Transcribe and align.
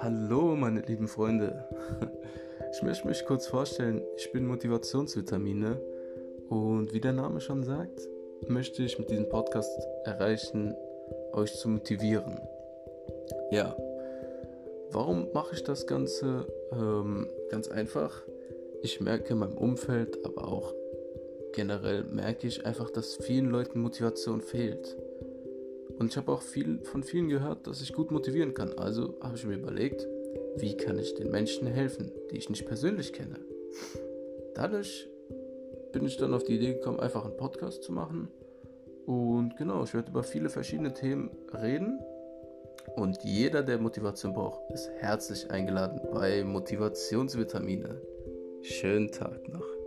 Hallo, 0.00 0.54
meine 0.54 0.80
lieben 0.80 1.08
Freunde. 1.08 1.64
Ich 2.70 2.82
möchte 2.82 3.08
mich 3.08 3.24
kurz 3.24 3.46
vorstellen, 3.46 4.02
ich 4.16 4.30
bin 4.30 4.46
Motivationsvitamine 4.46 5.80
und 6.50 6.92
wie 6.92 7.00
der 7.00 7.14
Name 7.14 7.40
schon 7.40 7.64
sagt, 7.64 8.06
möchte 8.46 8.82
ich 8.82 8.98
mit 8.98 9.10
diesem 9.10 9.28
Podcast 9.30 9.70
erreichen, 10.04 10.74
euch 11.32 11.54
zu 11.54 11.70
motivieren. 11.70 12.38
Ja, 13.50 13.74
warum 14.90 15.28
mache 15.32 15.54
ich 15.54 15.64
das 15.64 15.86
Ganze? 15.86 16.46
Ähm, 16.72 17.26
ganz 17.50 17.68
einfach. 17.68 18.22
Ich 18.82 19.00
merke 19.00 19.32
in 19.32 19.38
meinem 19.38 19.56
Umfeld, 19.56 20.24
aber 20.26 20.46
auch 20.46 20.74
generell 21.54 22.04
merke 22.04 22.46
ich 22.46 22.66
einfach, 22.66 22.90
dass 22.90 23.16
vielen 23.16 23.50
Leuten 23.50 23.80
Motivation 23.80 24.42
fehlt. 24.42 24.96
Und 25.98 26.12
ich 26.12 26.16
habe 26.16 26.30
auch 26.32 26.42
viel, 26.42 26.80
von 26.84 27.02
vielen 27.02 27.28
gehört, 27.28 27.66
dass 27.66 27.82
ich 27.82 27.92
gut 27.92 28.10
motivieren 28.10 28.54
kann. 28.54 28.72
Also 28.78 29.18
habe 29.20 29.36
ich 29.36 29.44
mir 29.44 29.56
überlegt, 29.56 30.06
wie 30.56 30.76
kann 30.76 30.98
ich 30.98 31.14
den 31.14 31.30
Menschen 31.30 31.66
helfen, 31.66 32.12
die 32.30 32.36
ich 32.36 32.50
nicht 32.50 32.66
persönlich 32.66 33.12
kenne. 33.12 33.40
Dadurch 34.54 35.08
bin 35.92 36.04
ich 36.04 36.16
dann 36.16 36.34
auf 36.34 36.44
die 36.44 36.56
Idee 36.56 36.74
gekommen, 36.74 37.00
einfach 37.00 37.24
einen 37.24 37.36
Podcast 37.36 37.82
zu 37.82 37.92
machen. 37.92 38.28
Und 39.06 39.56
genau, 39.56 39.82
ich 39.84 39.94
werde 39.94 40.10
über 40.10 40.22
viele 40.22 40.50
verschiedene 40.50 40.92
Themen 40.92 41.30
reden. 41.52 41.98
Und 42.96 43.22
jeder, 43.24 43.62
der 43.62 43.78
Motivation 43.78 44.32
braucht, 44.32 44.70
ist 44.72 44.90
herzlich 44.98 45.50
eingeladen 45.50 46.00
bei 46.12 46.44
Motivationsvitamine. 46.44 48.00
Schönen 48.62 49.10
Tag 49.10 49.48
noch. 49.48 49.77